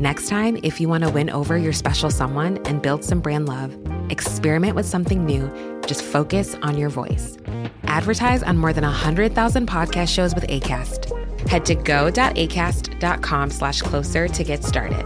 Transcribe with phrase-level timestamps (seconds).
[0.00, 3.48] Next time, if you want to win over your special someone and build some brand
[3.48, 3.76] love,
[4.10, 5.50] experiment with something new.
[5.86, 7.36] Just focus on your voice.
[7.84, 11.10] Advertise on more than 100,000 podcast shows with ACAST.
[11.48, 15.04] Head to go.acast.com slash closer to get started.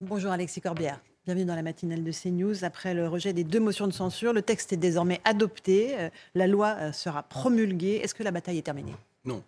[0.00, 1.00] Bonjour Alexis Corbière.
[1.24, 2.64] Bienvenue dans la matinale de CNews.
[2.64, 5.96] Après le rejet des deux motions de censure, le texte est désormais adopté.
[5.98, 8.00] Euh, La loi euh, sera promulguée.
[8.02, 8.94] Est-ce que la bataille est terminée?
[9.24, 9.42] Non.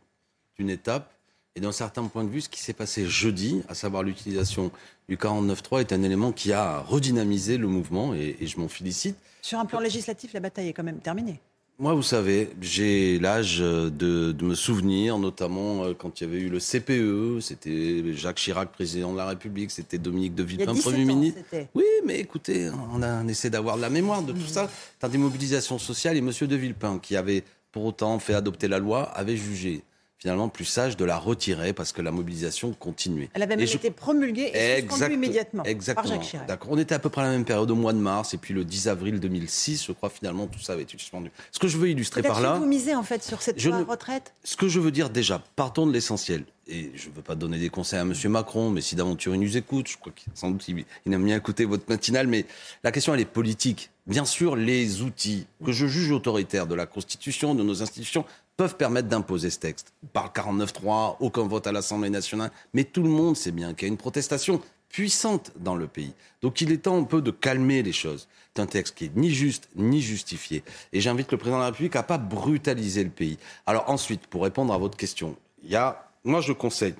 [0.57, 1.13] C'est une étape.
[1.57, 4.71] Et d'un certain point de vue, ce qui s'est passé jeudi, à savoir l'utilisation
[5.09, 9.17] du 49.3, est un élément qui a redynamisé le mouvement et, et je m'en félicite.
[9.41, 11.41] Sur un plan législatif, la bataille est quand même terminée.
[11.79, 16.41] Moi, vous savez, j'ai l'âge de, de me souvenir, notamment euh, quand il y avait
[16.41, 20.85] eu le CPE, c'était Jacques Chirac, président de la République, c'était Dominique de Villepin, 17
[20.85, 21.41] Premier ministre.
[21.75, 24.71] Oui, mais écoutez, on, a, on essaie d'avoir de la mémoire de tout ça.
[25.01, 26.31] Dans des mobilisations sociales, et M.
[26.31, 29.83] de Villepin, qui avait pour autant fait adopter la loi, avait jugé
[30.19, 33.29] finalement plus sage de la retirer parce que la mobilisation continuait.
[33.35, 36.09] Elle avait même je- été promulguée et suspendue Exact- immédiatement Exactement.
[36.09, 36.47] par Jacques Chirac.
[36.49, 36.69] D'accord.
[36.73, 38.55] On était à peu près à la même période au mois de mars et puis
[38.55, 41.31] le 10 avril 2006, je crois finalement tout ça avait été suspendu.
[41.53, 44.33] Ce que je veux illustrer par là, vous misez en fait sur cette Je retraite?
[44.45, 46.45] Ce que je veux dire déjà, partons de l'essentiel.
[46.69, 48.13] Et je ne veux pas donner des conseils à M.
[48.29, 51.25] Macron, mais si d'aventure il nous écoute, je crois qu'il sans doute il, il aime
[51.25, 52.45] bien écouter votre matinale, mais
[52.83, 53.91] la question elle est politique.
[54.09, 58.25] Bien sûr, les outils que je juge autoritaires de la Constitution, de nos institutions,
[58.57, 59.93] peuvent permettre d'imposer ce texte.
[60.13, 63.87] Par le 49.3, aucun vote à l'Assemblée nationale, mais tout le monde sait bien qu'il
[63.87, 66.15] y a une protestation puissante dans le pays.
[66.43, 68.29] Donc il est temps un peu de calmer les choses.
[68.55, 70.63] C'est un texte qui est ni juste ni justifié.
[70.93, 73.37] Et j'invite le président de la République à pas brutaliser le pays.
[73.67, 76.95] Alors ensuite, pour répondre à votre question, il y a, moi je conseille,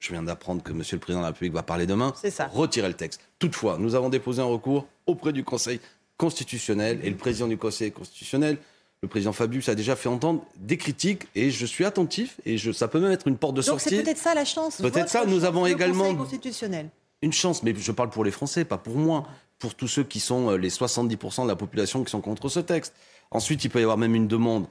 [0.00, 2.48] je viens d'apprendre que Monsieur le président de la République va parler demain, C'est ça.
[2.52, 3.20] retirer le texte.
[3.38, 5.78] Toutefois, nous avons déposé un recours auprès du Conseil
[6.16, 8.58] constitutionnel et le président du Conseil constitutionnel.
[9.06, 12.72] Le président Fabius a déjà fait entendre des critiques et je suis attentif et je,
[12.72, 14.02] ça peut même être une porte de Donc c'est sortie.
[14.02, 14.78] peut-être ça la chance.
[14.78, 16.88] Peut-être ça, nous avons le également- constitutionnel.
[17.22, 19.28] une chance, mais je parle pour les Français, pas pour moi,
[19.60, 22.58] pour tous ceux qui sont euh, les 70% de la population qui sont contre ce
[22.58, 22.94] texte.
[23.30, 24.66] Ensuite, il peut y avoir même une demande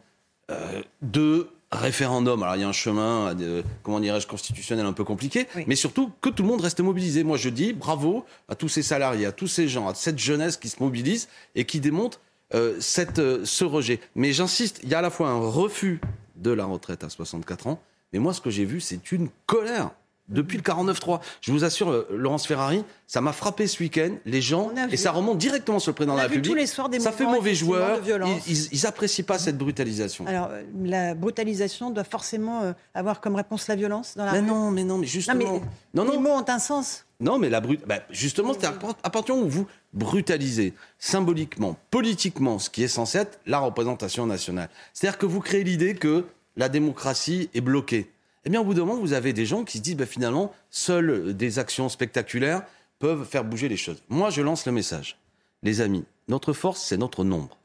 [0.52, 2.44] euh, de référendum.
[2.44, 5.64] Alors, il y a un chemin, euh, comment dirais-je, constitutionnel un peu compliqué, Oui.
[5.66, 7.24] mais surtout que tout le monde reste mobilisé.
[7.24, 10.58] Moi, je dis bravo à tous ces salariés, à tous ces gens, à cette jeunesse
[10.58, 12.20] qui se mobilise et qui démontre
[12.54, 14.00] euh, cette, euh, ce rejet.
[14.16, 16.00] Mais j'insiste, il y a à la fois un refus
[16.36, 17.82] de la retraite à 64 ans,
[18.14, 19.92] mais moi, ce que j'ai vu, c'est une colère.
[20.28, 24.10] Depuis le 49-3, je vous assure, euh, Laurence Ferrari, ça m'a frappé ce week-end.
[24.26, 26.52] Les gens, et ça remonte directement sur le président On de la République.
[26.52, 28.00] tous les soirs des ça fait mauvais joueur.
[28.48, 30.26] Ils, ils, apprécient pas cette brutalisation.
[30.26, 34.40] Alors euh, la brutalisation doit forcément euh, avoir comme réponse la violence dans la mais
[34.40, 35.40] rue non, mais non, mais justement.
[35.44, 35.62] Non,
[35.94, 37.06] mais non, les mots ont un sens.
[37.20, 37.82] non, mais la brut...
[37.86, 42.88] bah, justement, c'est à part- à partir où vous brutalisez symboliquement, politiquement, ce qui est
[42.88, 44.70] censé être la représentation nationale.
[44.94, 46.26] C'est-à-dire que vous créez l'idée que
[46.58, 48.10] la démocratie est bloquée.
[48.46, 50.54] Eh bien, au bout d'un moment, vous avez des gens qui se disent, bah, finalement,
[50.70, 52.64] seules des actions spectaculaires
[53.00, 54.02] peuvent faire bouger les choses.
[54.08, 55.18] Moi, je lance le message.
[55.64, 57.58] Les amis, notre force, c'est notre nombre.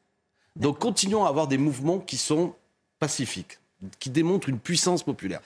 [0.56, 2.54] Donc, continuons à avoir des mouvements qui sont
[2.98, 3.58] pacifiques,
[3.98, 5.41] qui démontrent une puissance populaire,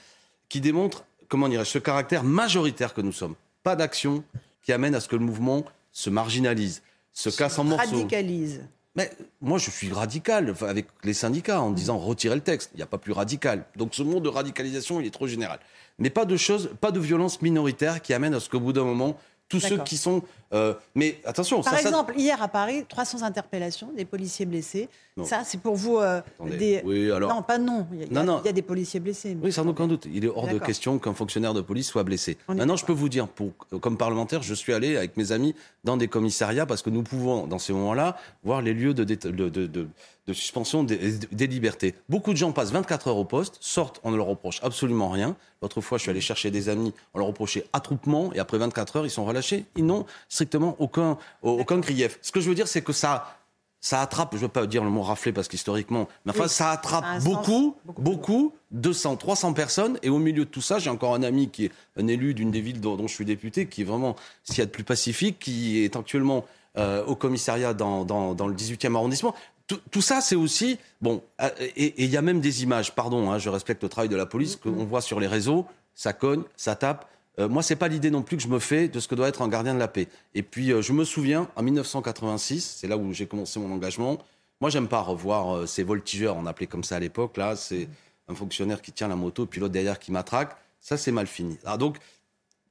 [0.47, 3.35] qui démontrent, comment dirais-je, ce caractère majoritaire que nous sommes.
[3.63, 4.23] Pas d'action
[4.63, 6.81] qui amène à ce que le mouvement se marginalise,
[7.11, 7.97] se casse en morceaux.
[7.97, 8.63] Radicalise.
[8.95, 9.11] Mais
[9.41, 12.71] moi, je suis radical avec les syndicats en disant retirer le texte.
[12.73, 13.65] Il n'y a pas plus radical.
[13.75, 15.59] Donc ce mot de radicalisation, il est trop général.
[15.99, 18.83] Mais pas de choses, pas de violence minoritaire qui amène à ce qu'au bout d'un
[18.83, 19.17] moment,
[19.49, 20.23] tous ceux qui sont.
[20.55, 24.89] Euh, mais attention, Par ça, ça- exemple, hier à Paris, 300 interpellations, des policiers blessés.
[25.17, 25.23] Non.
[25.23, 26.81] Ça, c'est pour vous euh, des...
[26.83, 27.33] Oui, alors.
[27.33, 27.87] Non, pas non.
[27.93, 28.41] Il y a, Non, non.
[28.43, 29.37] il y a des policiers blessés.
[29.41, 30.07] Oui, sans aucun doute.
[30.13, 32.37] Il est hors de question qu'un fonctionnaire de police soit blessé.
[32.49, 35.55] On Maintenant, je peux vous dire, pour, comme parlementaire, je suis allé avec mes amis
[35.85, 39.15] dans des commissariats parce que nous pouvons, dans ces moments-là, voir les lieux de, dé-
[39.15, 39.87] de, de- de-
[40.27, 40.97] de suspension des,
[41.31, 41.93] des libertés.
[42.09, 45.35] Beaucoup de gens passent 24 heures au poste, sortent, on ne leur reproche absolument rien.
[45.61, 48.95] L'autre fois, je suis allé chercher des amis, on leur reprochait attroupement, et après 24
[48.97, 49.65] heures, ils sont relâchés.
[49.75, 50.44] Ils n'ont strictement
[50.79, 52.19] aucun, aucun grief.
[52.21, 53.37] Ce que je veux dire, c'est que ça,
[53.81, 56.49] ça attrape, je ne veux pas dire le mot rafler parce qu'historiquement, mais enfin, Oui,
[56.49, 59.99] ça attrape ça beaucoup, beaucoup beaucoup, plus 200, 300 personnes.
[60.01, 62.51] Et au milieu de tout ça, j'ai encore un ami qui est un élu d'une
[62.51, 64.83] des villes dont, dont je suis député, qui est vraiment, s'il y a de plus
[64.83, 66.45] pacifique, qui est actuellement
[66.77, 69.33] euh, au commissariat dans, dans, dans le 18e arrondissement.
[69.67, 71.21] Tout, tout ça, c'est aussi bon.
[71.41, 72.93] euh, Et et il y a même des images.
[72.93, 75.65] Pardon, hein, je respecte le travail de la police qu'on voit sur les réseaux.
[75.95, 77.07] Ça cogne, ça tape.
[77.39, 79.27] Euh, moi, c'est pas l'idée non plus que je me fais de ce que doit
[79.27, 80.07] être un gardien de la paix.
[80.33, 84.17] Et puis, euh, je me souviens, en 1986, c'est là où j'ai commencé mon engagement.
[84.61, 87.35] Moi, j'aime pas revoir euh, ces voltigeurs, on appelait comme ça à l'époque.
[87.37, 87.89] Là, c'est
[88.27, 90.55] un fonctionnaire qui tient la moto, puis l'autre derrière qui matraque.
[90.79, 91.57] Ça, c'est mal fini.
[91.65, 91.97] Alors donc,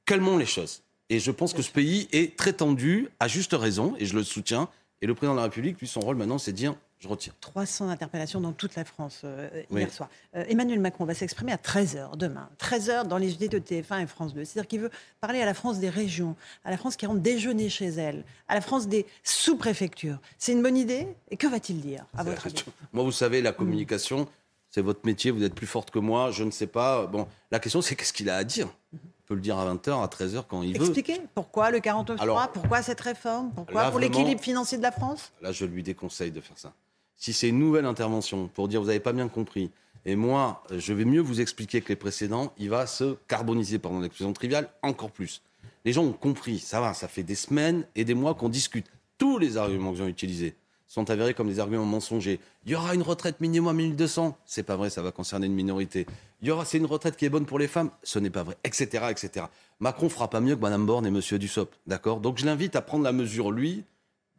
[0.05, 0.81] calmons les choses.
[1.09, 4.23] Et je pense que ce pays est très tendu, à juste raison, et je le
[4.23, 4.67] soutiens.
[5.01, 7.33] Et le président de la République, lui, son rôle maintenant, c'est de dire je retire.
[7.39, 10.09] 300 interpellations dans toute la France euh, hier soir.
[10.35, 12.49] Euh, Emmanuel Macron va s'exprimer à 13h demain.
[12.59, 14.43] 13h dans les JT de TF1 et France 2.
[14.43, 14.91] C'est-à-dire qu'il veut
[15.21, 18.55] parler à la France des régions, à la France qui rentre déjeuner chez elle, à
[18.55, 20.17] la France des sous-préfectures.
[20.37, 21.07] C'est une bonne idée?
[21.29, 22.63] Et que va-t-il dire à votre avis?
[22.91, 24.27] Moi, vous savez, la communication,
[24.71, 27.05] c'est votre métier, vous êtes plus forte que moi, je ne sais pas.
[27.05, 28.67] Bon, la question, c'est qu'est-ce qu'il a à dire?
[28.93, 30.85] Il peut le dire à 20h, à 13h quand il veut.
[30.85, 35.31] Expliquez pourquoi le 49.3, pourquoi cette réforme, pourquoi pour l'équilibre financier de la France?
[35.41, 36.73] Là, je lui déconseille de faire ça.
[37.17, 39.71] Si c'est une nouvelle intervention pour dire vous n'avez pas bien compris,
[40.05, 43.99] et moi, je vais mieux vous expliquer que les précédents, il va se carboniser, pendant
[43.99, 45.41] l'expression triviale, encore plus.
[45.83, 48.85] Les gens ont compris, ça va, ça fait des semaines et des mois qu'on discute.
[49.17, 50.55] Tous les arguments que j'ai utilisés
[50.87, 52.39] sont avérés comme des arguments mensongers.
[52.65, 55.55] Il y aura une retraite minimum à 1200, c'est pas vrai, ça va concerner une
[55.55, 56.05] minorité.
[56.41, 58.43] Il y aura, c'est une retraite qui est bonne pour les femmes, ce n'est pas
[58.43, 59.47] vrai, etc., etc.
[59.79, 62.19] Macron fera pas mieux que Madame Borne et Monsieur Dussopt, d'accord?
[62.19, 63.83] Donc je l'invite à prendre la mesure, lui,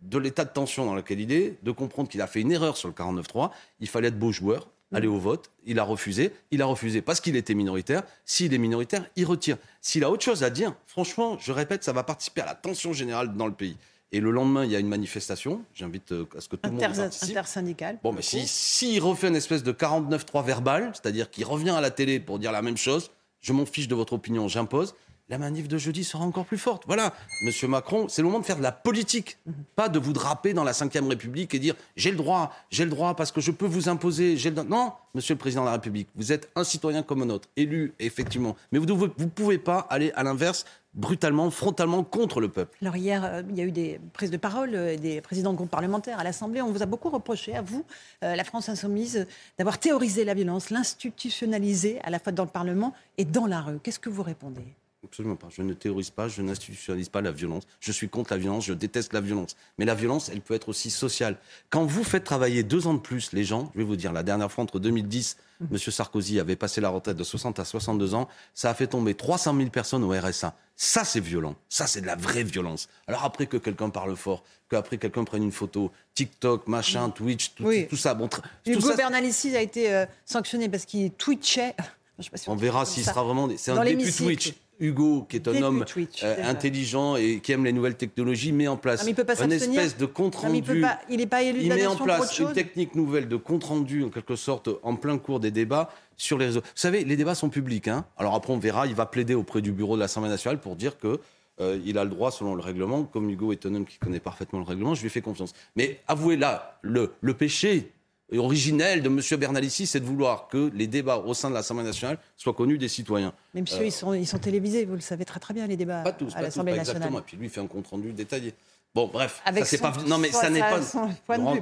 [0.02, 2.76] de l'état de tension dans lequel il est, de comprendre qu'il a fait une erreur
[2.76, 3.50] sur le 49-3.
[3.80, 5.50] Il fallait être beau joueur, aller au vote.
[5.64, 6.32] Il a refusé.
[6.50, 8.02] Il a refusé parce qu'il était minoritaire.
[8.24, 9.56] S'il est minoritaire, il retire.
[9.80, 12.92] S'il a autre chose à dire, franchement, je répète, ça va participer à la tension
[12.92, 13.76] générale dans le pays.
[14.12, 15.62] Et le lendemain, il y a une manifestation.
[15.74, 17.30] J'invite euh, à ce que tout le monde participe.
[17.30, 17.98] Intersyndical.
[18.02, 21.90] Bon, mais s'il si, refait une espèce de 49-3 verbal, c'est-à-dire qu'il revient à la
[21.90, 23.10] télé pour dire la même chose,
[23.40, 24.94] je m'en fiche de votre opinion, j'impose
[25.28, 26.84] la manif de jeudi sera encore plus forte.
[26.86, 27.12] Voilà,
[27.42, 29.38] Monsieur Macron, c'est le moment de faire de la politique,
[29.74, 32.90] pas de vous draper dans la Ve République et dire j'ai le droit, j'ai le
[32.90, 34.36] droit parce que je peux vous imposer.
[34.68, 37.94] Non, Monsieur le Président de la République, vous êtes un citoyen comme un autre, élu
[37.98, 40.64] effectivement, mais vous ne pouvez pas aller à l'inverse
[40.96, 42.76] brutalement, frontalement contre le peuple.
[42.80, 45.56] Alors hier, euh, il y a eu des prises de parole euh, des présidents de
[45.56, 46.62] groupes parlementaires à l'Assemblée.
[46.62, 47.84] On vous a beaucoup reproché, à vous,
[48.24, 49.26] euh, la France insoumise,
[49.58, 53.78] d'avoir théorisé la violence, l'institutionnalisé à la fois dans le Parlement et dans la rue.
[53.82, 54.64] Qu'est-ce que vous répondez?
[55.06, 55.46] Absolument pas.
[55.50, 57.62] Je ne théorise pas, je n'institutionnalise pas la violence.
[57.78, 59.56] Je suis contre la violence, je déteste la violence.
[59.78, 61.36] Mais la violence, elle peut être aussi sociale.
[61.70, 64.24] Quand vous faites travailler deux ans de plus les gens, je vais vous dire, la
[64.24, 65.66] dernière fois, entre 2010, mmh.
[65.70, 65.78] M.
[65.78, 69.56] Sarkozy avait passé la retraite de 60 à 62 ans, ça a fait tomber 300
[69.56, 70.56] 000 personnes au RSA.
[70.74, 71.54] Ça, c'est violent.
[71.68, 72.88] Ça, c'est de la vraie violence.
[73.06, 77.70] Alors après que quelqu'un parle fort, qu'après quelqu'un prenne une photo, TikTok, machin, Twitch, tout,
[77.88, 78.14] tout ça.
[78.14, 78.28] Bon,
[78.66, 81.74] Hugo Bernalicis a été euh, sanctionné parce qu'il twitchait.
[82.46, 83.48] On verra s'il sera vraiment.
[83.56, 84.54] C'est un début Twitch.
[84.78, 85.84] Hugo, qui est un homme
[86.22, 90.06] euh, intelligent et qui aime les nouvelles technologies, met en place ah, une espèce de
[90.06, 90.62] compte rendu.
[91.08, 94.10] il n'est pas, élu Il met en place une technique nouvelle de compte rendu, en
[94.10, 96.60] quelque sorte, en plein cours des débats sur les réseaux.
[96.60, 97.88] Vous savez, les débats sont publics.
[97.88, 98.86] Hein Alors après, on verra.
[98.86, 101.20] Il va plaider auprès du bureau de l'Assemblée nationale pour dire que
[101.60, 103.04] euh, il a le droit selon le règlement.
[103.04, 105.54] Comme Hugo est un homme qui connaît parfaitement le règlement, je lui fais confiance.
[105.74, 107.92] Mais avouez là, le, le péché
[108.34, 109.20] originel de M.
[109.38, 112.88] Bernalici, c'est de vouloir que les débats au sein de l'Assemblée nationale soient connus des
[112.88, 113.32] citoyens.
[113.54, 116.02] Mais monsieur, ils, sont, ils sont télévisés, vous le savez très très bien, les débats
[116.02, 117.02] pas tous, à l'Assemblée nationale.
[117.02, 118.54] Exactement, et puis lui, il fait un compte-rendu détaillé.
[118.94, 119.92] Bon, bref, ça, c'est pas...
[120.06, 120.80] Non, mais ça n'est pas...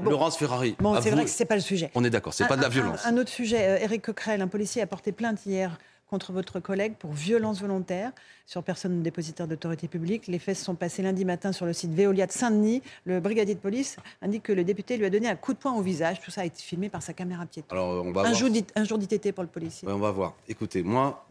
[0.05, 0.77] Laurence, Ferrari.
[0.79, 1.91] Bon, c'est vrai que c'est pas le sujet.
[1.95, 3.05] On est d'accord, c'est pas de la violence.
[3.05, 5.77] Un, autre sujet, Eric euh, Coquerel, un policier a porté plainte hier
[6.09, 8.13] contre votre collègue pour violence volontaire
[8.47, 10.27] sur personne dépositaire d'autorité publique.
[10.27, 12.83] Les faits se sont passés lundi matin sur le site Veolia de Saint-Denis.
[13.05, 15.73] Le brigadier de police indique que le député lui a donné un coup de poing
[15.73, 16.21] au visage.
[16.21, 17.75] Tout ça a été filmé par sa caméra piéton.
[17.75, 19.89] Alors, on va un, jour un jour d'ITT pour le policier.
[19.89, 20.35] on va voir.
[20.49, 21.27] Écoutez, moi,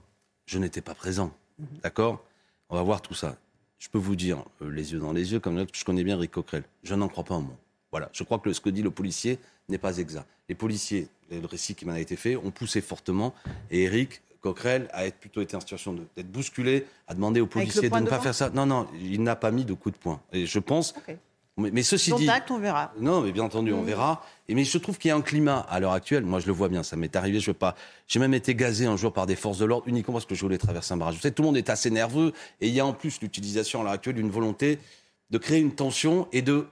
[0.45, 1.31] je n'étais pas présent.
[1.59, 1.67] Mhm.
[1.83, 2.23] D'accord?
[2.69, 3.37] On va voir tout ça.
[3.77, 6.31] Je peux vous dire, euh, les yeux dans les yeux, comme je connais bien Rick
[6.31, 7.57] Coquerel, je n'en crois pas un mot.
[7.91, 9.39] Voilà, je crois que ce que dit le policier
[9.69, 10.25] n'est pas exact.
[10.49, 13.33] Les policiers, le récit qui m'en a été fait, ont poussé fortement.
[13.69, 17.95] Et Eric Coquerel a plutôt été en situation d'être bousculé, a demandé aux policiers de
[17.97, 18.49] ne pas faire ça.
[18.49, 20.21] Non, non, il n'a pas mis de coup de poing.
[20.33, 20.93] Et je pense.
[21.55, 22.27] Mais, ceci dit.
[22.49, 22.91] on verra.
[22.99, 23.85] Non, mais bien entendu, on mm.
[23.85, 24.25] verra.
[24.49, 26.25] Et mais je trouve qu'il y a un climat à l'heure actuelle.
[26.25, 26.83] Moi, je le vois bien.
[26.83, 27.39] Ça m'est arrivé.
[27.39, 27.75] Je veux pas.
[28.07, 30.41] J'ai même été gazé un jour par des forces de l'ordre uniquement parce que je
[30.41, 31.15] voulais traverser un barrage.
[31.15, 32.33] Vous savez, tout le monde est assez nerveux.
[32.59, 34.79] Et il y a en plus l'utilisation à l'heure actuelle d'une volonté
[35.29, 36.67] de créer une tension et de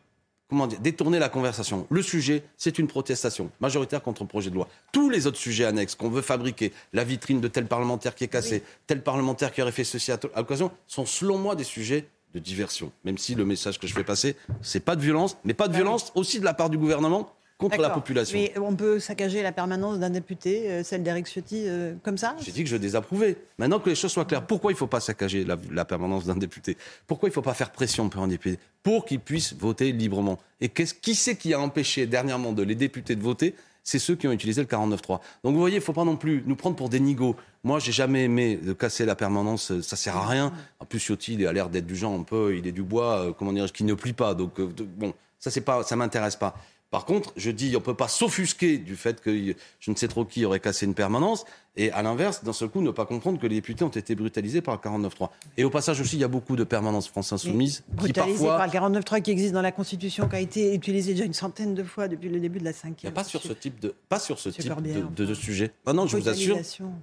[0.51, 1.87] comment dire, détourner la conversation.
[1.89, 4.67] Le sujet, c'est une protestation majoritaire contre un projet de loi.
[4.91, 8.27] Tous les autres sujets annexes qu'on veut fabriquer, la vitrine de tel parlementaire qui est
[8.27, 12.39] cassée, tel parlementaire qui aurait fait ceci à, l'occasion, sont selon moi des sujets de
[12.39, 12.91] diversion.
[13.05, 15.71] Même si le message que je fais passer, c'est pas de violence, mais pas de
[15.71, 18.37] bah violence aussi de la part du gouvernement contre la population.
[18.37, 22.35] Mais on peut saccager la permanence d'un député, euh, celle d'Éric Ciotti, euh, comme ça?
[22.43, 23.37] J'ai dit que je désapprouvais.
[23.57, 26.35] Maintenant que les choses soient claires, pourquoi il ne faut pas saccager la, permanence d'un
[26.35, 26.77] député?
[27.07, 28.59] Pourquoi il ne faut pas faire pression pour un député?
[28.83, 30.39] Pour qu'il puisse voter librement.
[30.59, 33.55] Et qui c'est qui a empêché dernièrement de les députés de voter?
[33.83, 35.19] C'est ceux qui ont utilisé le 49.3.
[35.43, 37.35] Donc vous voyez, il ne faut pas non plus nous prendre pour des nigauds.
[37.63, 40.53] Moi, j'ai jamais aimé de casser la permanence, ça sert à rien.
[40.79, 43.19] En plus, Ciotti, il a l'air d'être du genre un peu, il est du bois,
[43.19, 44.35] euh, comment dire, qui ne plie pas.
[44.35, 46.55] Donc, euh, bon, ça, c'est pas, ça m'intéresse pas.
[46.91, 50.09] Par contre, je dis, on ne peut pas s'offusquer du fait que je ne sais
[50.09, 51.45] trop qui aurait cassé une permanence,
[51.77, 54.61] et à l'inverse, d'un seul coup, ne pas comprendre que les députés ont été brutalisés
[54.61, 55.29] par le 49-3.
[55.55, 58.57] Et au passage aussi, il y a beaucoup de permanences France Insoumise qui parfois...
[58.57, 61.73] par le 49-3 qui existe dans la Constitution, qui a été utilisé déjà une centaine
[61.73, 63.79] de fois depuis le début de la 5 Il n'y a pas sur ce type
[63.79, 65.71] de, pas sur ce type de, de, sujet.
[65.85, 66.57] Ah non, je vous assure.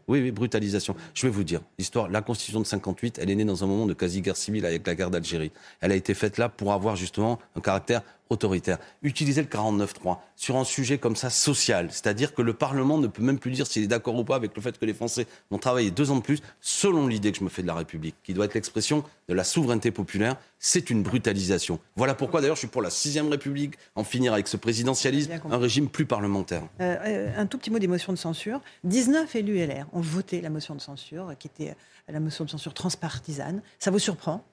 [0.06, 0.94] Oui, oui, brutalisation.
[1.14, 3.86] Je vais vous dire, l'histoire, la Constitution de 58, elle est née dans un moment
[3.86, 5.50] de quasi-guerre civile avec la guerre d'Algérie.
[5.80, 8.78] Elle a été faite là pour avoir justement un caractère autoritaire.
[9.02, 13.22] Utiliser le 49-3 sur un sujet comme ça social, c'est-à-dire que le Parlement ne peut
[13.22, 15.58] même plus dire s'il est d'accord ou pas avec le fait que les Français vont
[15.58, 18.34] travailler deux ans de plus, selon l'idée que je me fais de la République, qui
[18.34, 21.78] doit être l'expression de la souveraineté populaire, c'est une brutalisation.
[21.96, 25.58] Voilà pourquoi d'ailleurs je suis pour la sixième République, en finir avec ce présidentialisme, un
[25.58, 26.62] régime plus parlementaire.
[26.80, 28.60] Euh, euh, un tout petit mot des motions de censure.
[28.84, 31.76] 19 élus LR ont voté la motion de censure, qui était
[32.08, 33.62] la motion de censure transpartisane.
[33.78, 34.44] Ça vous surprend?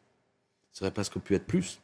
[0.72, 1.80] Ça aurait presque pu être plus.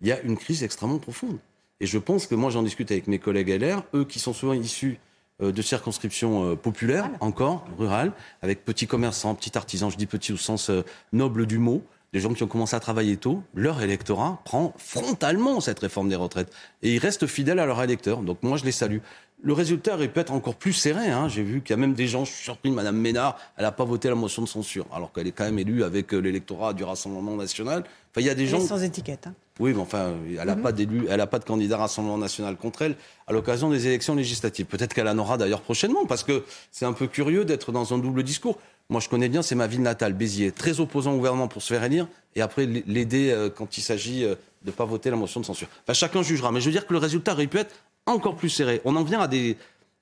[0.00, 1.38] Il y a une crise extrêmement profonde.
[1.80, 4.52] Et je pense que moi j'en discute avec mes collègues LR, eux qui sont souvent
[4.52, 4.98] issus euh,
[5.40, 8.12] de circonscriptions euh, populaires, encore, rurales,
[8.42, 12.20] avec petits commerçants, petits artisans, je dis petits au sens euh, noble du mot, des
[12.20, 16.52] gens qui ont commencé à travailler tôt, leur électorat prend frontalement cette réforme des retraites.
[16.82, 18.22] Et ils restent fidèles à leur électeur.
[18.22, 18.98] Donc moi, je les salue.
[19.42, 21.10] Le résultat aurait pu être encore plus serré.
[21.10, 21.28] Hein.
[21.28, 23.72] J'ai vu qu'il y a même des gens, je suis surpris, Mme Ménard, elle n'a
[23.72, 26.84] pas voté la motion de censure, alors qu'elle est quand même élue avec l'électorat du
[26.84, 27.80] Rassemblement national.
[27.80, 28.60] Enfin, il y a des gens...
[28.60, 29.26] sans étiquette.
[29.26, 29.34] Hein.
[29.60, 30.62] Oui, mais enfin, elle n'a mhm.
[30.62, 32.96] pas d'élu, elle n'a pas de candidat Rassemblement national contre elle
[33.28, 34.66] à l'occasion des élections législatives.
[34.66, 37.98] Peut-être qu'elle en aura d'ailleurs prochainement, parce que c'est un peu curieux d'être dans un
[37.98, 38.58] double discours.
[38.90, 41.72] Moi, je connais bien, c'est ma ville natale, Béziers, très opposant au gouvernement pour se
[41.72, 45.16] faire élire, et après l'aider euh, quand il s'agit euh, de ne pas voter la
[45.16, 45.68] motion de censure.
[45.84, 47.74] Enfin, chacun jugera, mais je veux dire que le résultat aurait pu être
[48.06, 48.82] encore plus serré.
[48.84, 49.56] On en vient à des,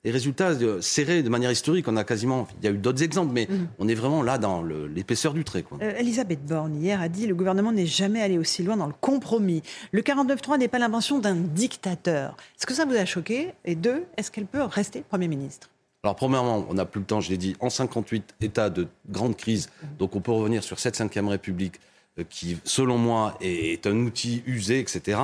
[0.04, 3.02] les résultats euh, serrés de manière historique, on a quasiment, il y a eu d'autres
[3.02, 3.68] exemples, mais mhm.
[3.78, 5.64] on est vraiment là dans l'épaisseur du trait.
[5.80, 8.94] Euh, Elisabeth Borne, hier, a dit le gouvernement n'est jamais allé aussi loin dans le
[9.00, 9.62] compromis.
[9.92, 12.36] Le 49-3 n'est pas l'invention d'un dictateur.
[12.56, 13.50] Est-ce que ça vous a choqué?
[13.64, 15.70] Et deux, est-ce qu'elle peut rester Premier ministre?
[16.02, 19.36] Alors, premièrement, on n'a plus le temps, je l'ai dit, en 58, état de grande
[19.36, 19.70] crise.
[19.82, 19.88] Mhm.
[19.98, 21.78] Donc, on peut revenir sur cette 5 République
[22.18, 25.20] euh, qui, selon moi, est, un outil usé, etc.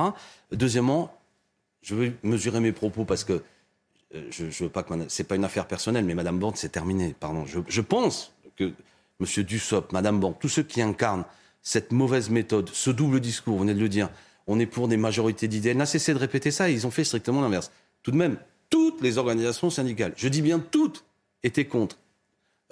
[0.53, 1.13] Deuxièmement,
[1.81, 3.43] je veux mesurer mes propos parce que
[4.11, 7.15] je, je veux pas que c'est pas une affaire personnelle, mais Madame Borne, c'est terminé.
[7.19, 7.45] Pardon.
[7.45, 8.71] Je, pense que
[9.19, 11.25] Monsieur Dussopt, Madame Borne, tous ceux qui incarnent
[11.61, 14.09] cette mauvaise méthode, ce double discours, vous venez de le dire,
[14.47, 15.69] on est pour des majorités d'idées.
[15.69, 17.71] Elle n'a cessé de répéter ça et ils ont fait strictement l'inverse.
[18.01, 18.37] Tout de même,
[18.69, 21.05] toutes les organisations syndicales, je dis bien toutes,
[21.43, 21.97] étaient contre.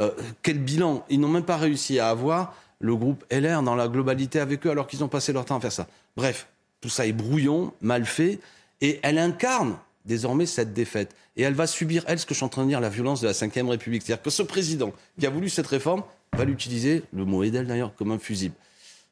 [0.01, 3.88] Euh, quel bilan Ils n'ont même pas réussi à avoir le groupe LR dans la
[3.88, 5.88] globalité avec eux alors qu'ils ont passé leur temps à faire ça.
[6.15, 6.48] Bref,
[6.82, 8.39] tout ça est brouillon, mal fait,
[8.82, 9.77] et elle incarne
[10.08, 11.16] désormais cette défaite.
[11.36, 13.22] Et elle va subir, elle, ce que je suis en train de dire, la violence
[13.22, 14.02] de la Ve République.
[14.02, 16.04] C'est-à-dire que ce président qui a voulu cette réforme
[16.36, 18.56] va l'utiliser, le mot est d'ailleurs, comme un fusible.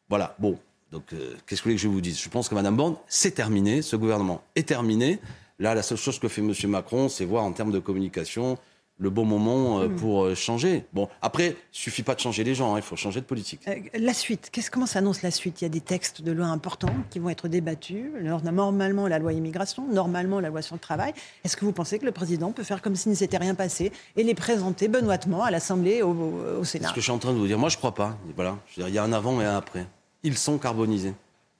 [0.10, 0.58] Voilà, bon.
[0.92, 2.20] Donc, euh, qu'est-ce que vous voulez que je vous dise?
[2.20, 5.20] Je pense que Mme Borne, c'est terminé, ce gouvernement est terminé.
[5.60, 6.54] Là, la seule chose que fait M.
[6.70, 8.58] Macron, c'est voir en termes de communication
[8.98, 9.96] le bon moment euh, hmm.
[9.98, 10.86] pour euh, changer.
[10.94, 13.62] Bon, après, il suffit pas de changer les gens, hein, il faut changer de politique.
[13.68, 15.62] Euh, la suite, qu'est-ce comment s'annonce la suite?
[15.62, 18.06] Il y a des textes de loi importants qui vont être débattus.
[18.22, 21.14] Normalement, la loi immigration, normalement la loi sur le travail.
[21.44, 23.92] Est-ce que vous pensez que le président peut faire comme s'il ne s'était rien passé
[24.16, 26.12] et les présenter benoîtement à l'Assemblée, au,
[26.60, 26.86] au, Sénat?
[26.86, 27.60] C'est ce que je suis en train de vous dire.
[27.60, 28.18] Moi, je crois pas.
[28.36, 29.86] Voilà, il y a un avant et un après.
[30.24, 31.14] Ils sont carbonisés.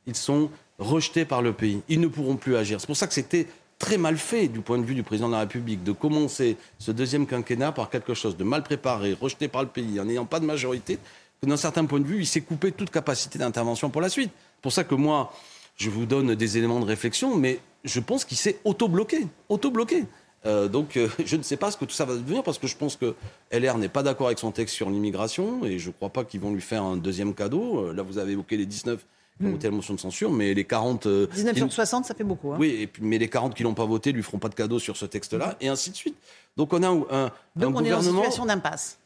[0.08, 0.50] Ils sont
[0.80, 1.82] rejetés par le pays.
[1.90, 2.80] Ils ne pourront plus agir.
[2.80, 3.48] C'est pour ça que c'était
[3.80, 6.92] très mal fait du point de vue du président de la République de commencer ce
[6.92, 10.40] deuxième quinquennat par quelque chose de mal préparé, rejeté par le pays, en n'ayant pas
[10.40, 10.98] de majorité,
[11.42, 14.32] que d'un certain point de vue, il s'est coupé toute capacité d'intervention pour la suite.
[14.36, 15.34] C'est pour ça que moi,
[15.76, 19.28] je vous donne des éléments de réflexion, mais je pense qu'il s'est auto-bloqué.
[19.50, 20.06] Auto-bloqué.
[20.46, 22.68] Euh, donc euh, je ne sais pas ce que tout ça va devenir parce que
[22.68, 23.16] je pense que
[23.52, 26.40] LR n'est pas d'accord avec son texte sur l'immigration et je ne crois pas qu'ils
[26.40, 27.88] vont lui faire un deuxième cadeau.
[27.88, 29.04] Euh, là, vous avez évoqué les 19
[29.44, 31.08] ont voté la motion de censure, mais les 40...
[31.08, 32.54] 19 euh, sur 60, ça fait beaucoup.
[32.54, 32.58] Hein.
[32.60, 34.80] Oui, et puis, mais les 40 qui l'ont pas voté lui feront pas de cadeau
[34.80, 36.16] sur ce texte-là, et ainsi de suite.
[36.56, 37.82] Donc on a un, un, Donc on gouvernement...
[37.82, 38.98] est dans une situation d'impasse.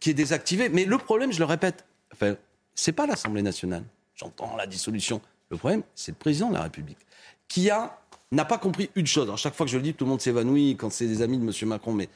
[0.00, 0.68] Qui est désactivé.
[0.68, 2.34] Mais le problème, je le répète, enfin,
[2.74, 3.84] c'est pas l'Assemblée nationale.
[4.16, 5.20] J'entends la dissolution.
[5.50, 6.98] Le problème, c'est le président de la République,
[7.46, 7.98] qui a
[8.32, 9.24] n'a pas compris une chose.
[9.24, 11.38] Alors, chaque fois que je le dis, tout le monde s'évanouit quand c'est des amis
[11.38, 11.68] de M.
[11.68, 12.08] Macron, mais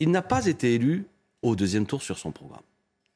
[0.00, 1.06] il n'a pas été élu
[1.42, 2.62] au deuxième tour sur son programme.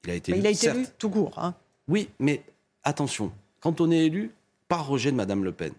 [0.05, 1.33] Il a été, élu, il a été élu tout court.
[1.37, 1.55] Hein.
[1.89, 2.43] Oui, mais
[2.85, 4.31] attention, quand on est élu,
[4.69, 5.73] par rejet de Mme Le Pen,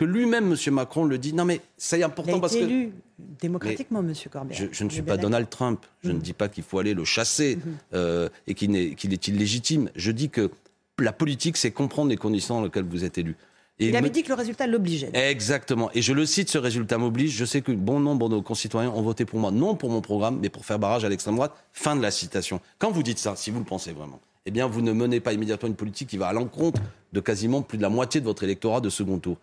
[0.00, 0.74] que lui-même, M.
[0.74, 2.60] Macron, le dit, non mais c'est important il parce que...
[2.60, 4.14] élu démocratiquement, M.
[4.32, 4.70] Corbett.
[4.72, 6.20] Je, ne suis pas Donald Trump, je ne mm.
[6.20, 7.60] dis pas qu'il faut aller le chasser mm-hmm.
[7.94, 9.90] euh, et qu'il est, illégitime.
[9.94, 10.50] Je dis que
[10.98, 13.36] la politique, c'est comprendre les conditions dans lesquelles vous êtes élu.
[13.78, 15.10] il avait dit que le résultat l'obligeait.
[15.12, 15.90] Exactement.
[15.92, 17.32] Et je le cite, ce résultat m'oblige.
[17.32, 20.00] Je sais que bon nombre de nos concitoyens ont voté pour moi, non pour mon
[20.00, 21.52] programme, mais pour faire barrage à l'extrême droite.
[21.74, 22.60] Fin de la citation.
[22.78, 25.32] Quand vous dites ça, si vous le pensez vraiment, eh bien, vous ne menez pas
[25.32, 26.80] immédiatement une politique qui va à l'encontre
[27.12, 29.36] de quasiment plus de la moitié de votre électorat de second tour.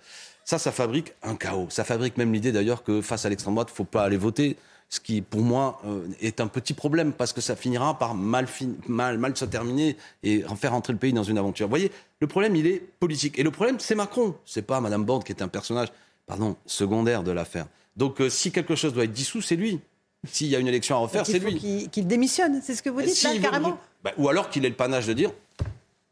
[0.43, 1.67] Ça, ça fabrique un chaos.
[1.69, 4.17] Ça fabrique même l'idée d'ailleurs que face à l'extrême droite, il ne faut pas aller
[4.17, 4.55] voter
[4.89, 8.47] ce qui, pour moi, euh, est un petit problème parce que ça finira par mal,
[8.87, 11.67] mal, mal se terminer et faire entrer le pays dans une aventure.
[11.67, 13.37] Vous voyez, le problème, il est politique.
[13.37, 14.35] Et le problème, c'est Macron.
[14.45, 15.89] C'est pas Madame Borne qui est un personnage,
[16.25, 17.67] pardon, secondaire de l'affaire.
[17.97, 19.81] Donc, euh, si quelque chose doit être dissous, c'est lui.
[20.25, 21.89] S'il y a une élection à refaire, c'est lui.
[21.89, 23.77] Qu'il démissionne, c'est ce que vous dites, là, carrément.
[24.07, 25.31] Bah, ou alors qu'il ait le panache de dire,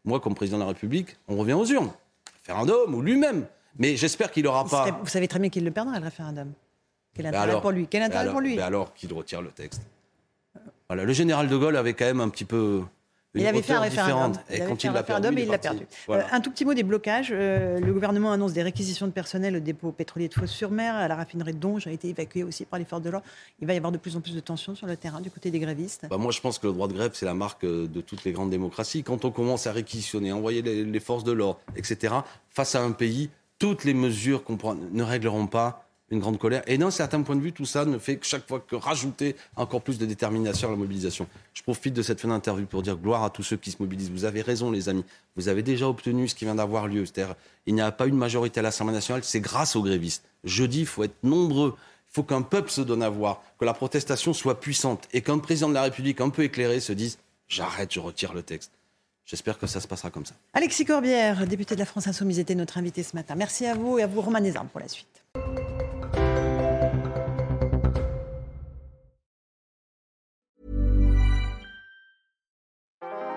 [0.03, 1.91] moi, comme président de la République, on revient aux urnes.
[2.41, 3.45] Référendum ou lui-même.
[3.79, 4.91] Mais j'espère qu'il n'aura pas.
[5.01, 6.51] Vous savez très bien qu'il le perdra, le référendum.
[7.13, 7.87] Quel intérêt pour lui?
[7.87, 8.57] Quel intérêt alors, pour lui?
[8.57, 9.81] mais alors qu'il retire le texte.
[10.89, 12.83] Voilà, le général de Gaulle avait quand même un petit peu
[13.35, 14.41] il avait fait un référendum.
[14.49, 15.85] Et il avait fait un référendum et il l'a perdu.
[16.09, 17.29] Euh, un tout petit mot des blocages.
[17.31, 21.15] Euh, le gouvernement annonce des réquisitions de personnel au dépôt pétrolier de Fos-sur-Mer, à la
[21.15, 23.25] raffinerie de Donge, a été évacué aussi par les forces de l'ordre.
[23.59, 25.51] Il va y avoir de plus en plus de tensions sur le terrain du côté
[25.51, 26.07] des grévistes.
[26.09, 28.23] Bah moi, je pense que le droit de grève, c'est la marque euh, de toutes
[28.23, 29.03] les grandes démocraties.
[29.03, 32.15] Quand on commence à réquisitionner, envoyer les, les forces de l'ordre, etc.,
[32.49, 36.62] face à un pays, toutes les mesures qu'on prend ne régleront pas une grande colère.
[36.67, 39.35] Et d'un certain point de vue, tout ça ne fait que chaque fois que rajouter
[39.55, 41.27] encore plus de détermination à la mobilisation.
[41.53, 44.12] Je profite de cette fin d'interview pour dire gloire à tous ceux qui se mobilisent.
[44.12, 45.03] Vous avez raison, les amis.
[45.35, 47.05] Vous avez déjà obtenu ce qui vient d'avoir lieu.
[47.05, 47.35] C'est-à-dire,
[47.65, 49.24] il n'y a pas eu de majorité à l'Assemblée nationale.
[49.24, 50.24] C'est grâce aux grévistes.
[50.43, 51.75] Jeudi, il faut être nombreux.
[51.77, 55.39] Il faut qu'un peuple se donne à voir, que la protestation soit puissante et qu'un
[55.39, 58.71] président de la République un peu éclairé se dise j'arrête, je retire le texte.
[59.25, 60.35] J'espère que ça se passera comme ça.
[60.53, 63.35] Alexis Corbière, député de la France Insoumise, était notre invité ce matin.
[63.35, 65.25] Merci à vous et à vous, Romain Desarmes, pour la suite.